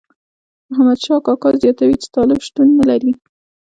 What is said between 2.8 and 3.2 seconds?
لري.